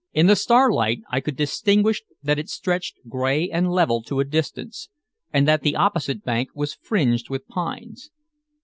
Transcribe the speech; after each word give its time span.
In 0.13 0.25
the 0.25 0.35
starlight 0.35 1.01
I 1.11 1.19
could 1.19 1.35
distinguish 1.35 2.01
that 2.23 2.39
it 2.39 2.49
stretched 2.49 2.97
gray 3.07 3.51
and 3.51 3.71
level 3.71 4.01
to 4.05 4.19
a 4.19 4.25
distance, 4.25 4.89
and 5.31 5.47
that 5.47 5.61
the 5.61 5.75
opposite 5.75 6.23
bank 6.23 6.49
was 6.55 6.73
fringed 6.73 7.29
with 7.29 7.47
pines. 7.47 8.09